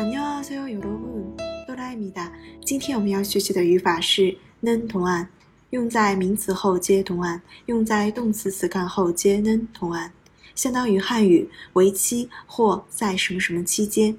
[0.00, 2.32] 안녕하세요여러분哆啦咪哒。
[2.64, 5.28] 今天我们要学习的语法是는同案，
[5.70, 10.12] 用在名词后接同案，用在动词词干后接는同案，
[10.54, 14.18] 相当于汉语为期或在什么什么期间。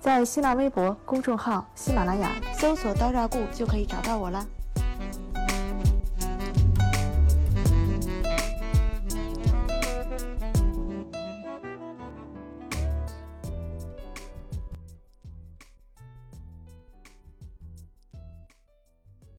[0.00, 4.46] 在新浪微博公众号“喜马拉雅”搜索“刀扎固”就可以找到我了。